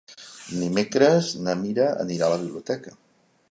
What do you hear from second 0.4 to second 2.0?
Dimecres na Mira